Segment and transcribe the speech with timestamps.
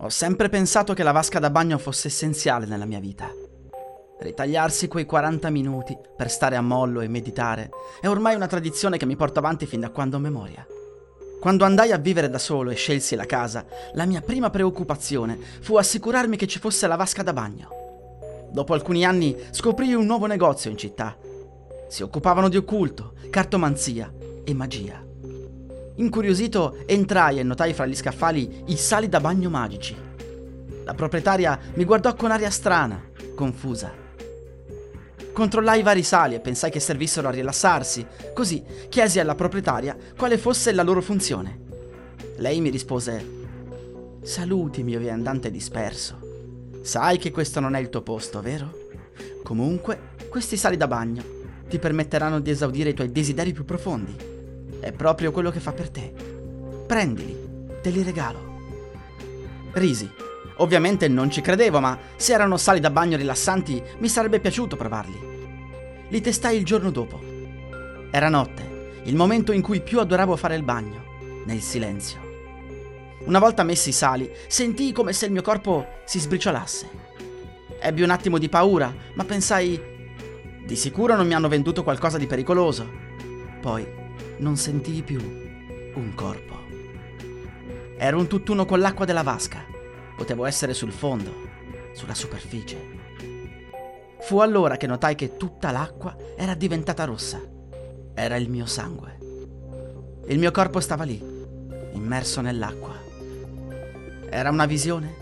[0.00, 3.32] Ho sempre pensato che la vasca da bagno fosse essenziale nella mia vita.
[4.18, 7.70] Ritagliarsi quei 40 minuti per stare a mollo e meditare
[8.02, 10.66] è ormai una tradizione che mi porto avanti fin da quando ho memoria.
[11.40, 13.64] Quando andai a vivere da solo e scelsi la casa,
[13.94, 17.70] la mia prima preoccupazione fu assicurarmi che ci fosse la vasca da bagno.
[18.50, 21.16] Dopo alcuni anni scoprii un nuovo negozio in città.
[21.88, 24.12] Si occupavano di occulto, cartomanzia
[24.44, 25.05] e magia.
[25.96, 29.96] Incuriosito entrai e notai fra gli scaffali i sali da bagno magici.
[30.84, 33.02] La proprietaria mi guardò con aria strana,
[33.34, 33.92] confusa.
[35.32, 40.36] Controllai i vari sali e pensai che servissero a rilassarsi, così chiesi alla proprietaria quale
[40.36, 41.60] fosse la loro funzione.
[42.36, 43.26] Lei mi rispose:
[44.22, 46.18] Saluti, mio viandante disperso.
[46.82, 48.84] Sai che questo non è il tuo posto, vero?
[49.42, 51.24] Comunque, questi sali da bagno
[51.68, 54.35] ti permetteranno di esaudire i tuoi desideri più profondi.
[54.80, 56.12] È proprio quello che fa per te.
[56.86, 57.36] Prendili,
[57.82, 58.54] te li regalo.
[59.72, 60.10] Risi.
[60.58, 65.18] Ovviamente non ci credevo, ma se erano sali da bagno rilassanti mi sarebbe piaciuto provarli.
[66.08, 67.20] Li testai il giorno dopo.
[68.10, 71.04] Era notte, il momento in cui più adoravo fare il bagno,
[71.44, 72.18] nel silenzio.
[73.24, 76.88] Una volta messi i sali, sentii come se il mio corpo si sbriciolasse.
[77.78, 79.78] Ebbi un attimo di paura, ma pensai,
[80.64, 82.88] di sicuro non mi hanno venduto qualcosa di pericoloso.
[83.60, 84.04] Poi
[84.38, 85.20] non sentii più
[85.94, 86.54] un corpo.
[87.96, 89.64] Ero un tutt'uno con l'acqua della vasca.
[90.16, 91.32] Potevo essere sul fondo,
[91.94, 92.76] sulla superficie.
[94.20, 97.40] Fu allora che notai che tutta l'acqua era diventata rossa.
[98.14, 99.18] Era il mio sangue.
[100.26, 101.22] Il mio corpo stava lì,
[101.92, 102.94] immerso nell'acqua.
[104.28, 105.14] Era una visione?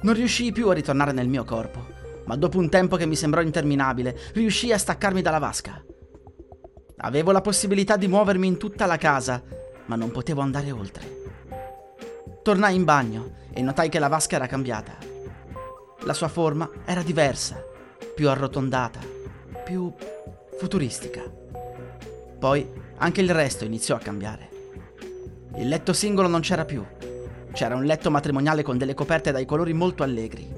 [0.00, 1.86] Non riuscii più a ritornare nel mio corpo,
[2.24, 5.84] ma dopo un tempo che mi sembrò interminabile, riuscii a staccarmi dalla vasca.
[7.00, 9.40] Avevo la possibilità di muovermi in tutta la casa,
[9.86, 11.16] ma non potevo andare oltre.
[12.42, 14.96] Tornai in bagno e notai che la vasca era cambiata.
[16.00, 17.62] La sua forma era diversa,
[18.16, 18.98] più arrotondata,
[19.64, 19.92] più
[20.58, 21.22] futuristica.
[22.36, 24.48] Poi anche il resto iniziò a cambiare.
[25.56, 26.84] Il letto singolo non c'era più.
[27.52, 30.48] C'era un letto matrimoniale con delle coperte dai colori molto allegri.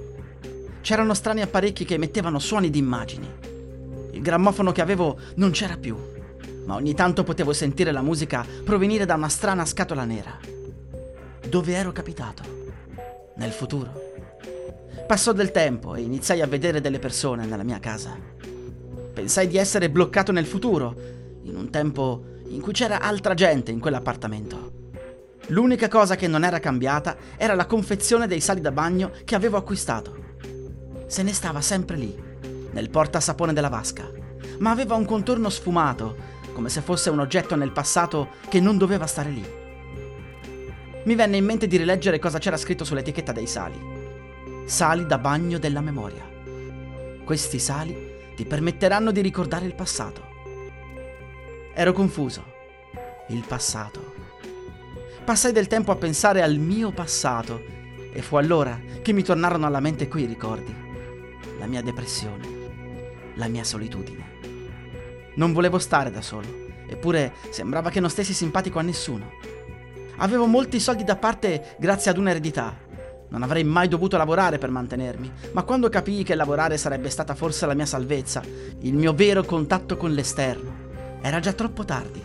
[0.81, 3.31] C'erano strani apparecchi che emettevano suoni di immagini.
[4.13, 6.19] Il grammofono che avevo non c'era più
[6.71, 10.39] ma ogni tanto potevo sentire la musica provenire da una strana scatola nera.
[11.45, 12.45] Dove ero capitato?
[13.35, 13.91] Nel futuro.
[15.05, 18.17] Passò del tempo e iniziai a vedere delle persone nella mia casa.
[19.13, 20.95] Pensai di essere bloccato nel futuro,
[21.43, 24.71] in un tempo in cui c'era altra gente in quell'appartamento.
[25.49, 29.57] L'unica cosa che non era cambiata era la confezione dei sali da bagno che avevo
[29.57, 30.37] acquistato.
[31.09, 32.17] Se ne stava sempre lì,
[32.71, 34.09] nel portasapone della vasca,
[34.61, 39.07] ma aveva un contorno sfumato come se fosse un oggetto nel passato che non doveva
[39.07, 39.45] stare lì.
[41.05, 43.79] Mi venne in mente di rileggere cosa c'era scritto sull'etichetta dei sali.
[44.67, 46.29] Sali da bagno della memoria.
[47.25, 47.97] Questi sali
[48.37, 50.29] ti permetteranno di ricordare il passato.
[51.75, 52.45] Ero confuso.
[53.29, 54.15] Il passato.
[55.25, 57.63] Passai del tempo a pensare al mio passato
[58.13, 60.75] e fu allora che mi tornarono alla mente quei ricordi.
[61.59, 62.49] La mia depressione,
[63.35, 64.50] la mia solitudine.
[65.35, 66.47] Non volevo stare da solo,
[66.89, 69.31] eppure sembrava che non stessi simpatico a nessuno.
[70.17, 72.77] Avevo molti soldi da parte grazie ad un'eredità.
[73.29, 77.65] Non avrei mai dovuto lavorare per mantenermi, ma quando capii che lavorare sarebbe stata forse
[77.65, 78.43] la mia salvezza,
[78.81, 80.73] il mio vero contatto con l'esterno,
[81.23, 82.23] era già troppo tardi.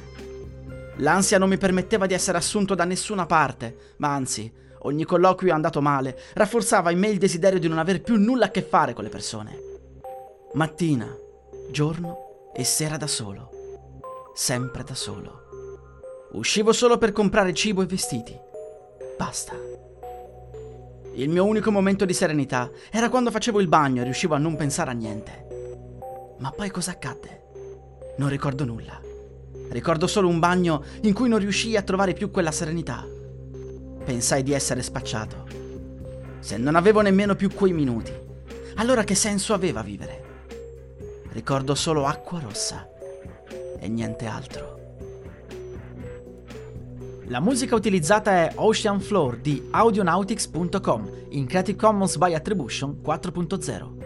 [0.98, 5.80] L'ansia non mi permetteva di essere assunto da nessuna parte, ma anzi, ogni colloquio andato
[5.80, 9.04] male rafforzava in me il desiderio di non aver più nulla a che fare con
[9.04, 9.58] le persone.
[10.54, 11.08] Mattina,
[11.70, 13.50] giorno e sera da solo.
[14.34, 15.44] Sempre da solo.
[16.32, 18.38] Uscivo solo per comprare cibo e vestiti.
[19.18, 19.54] Basta.
[21.16, 24.56] Il mio unico momento di serenità era quando facevo il bagno e riuscivo a non
[24.56, 25.48] pensare a niente.
[26.40, 27.44] Ma poi cosa accadde?
[28.18, 29.02] Non ricordo nulla.
[29.70, 33.06] Ricordo solo un bagno in cui non riuscii a trovare più quella serenità.
[34.04, 35.46] Pensai di essere spacciato.
[36.40, 38.14] Se non avevo nemmeno più quei minuti,
[38.76, 40.25] allora che senso aveva vivere?
[41.36, 42.90] Ricordo solo acqua rossa
[43.78, 44.74] e niente altro.
[47.26, 54.05] La musica utilizzata è Ocean Floor di audionautics.com in Creative Commons by Attribution 4.0.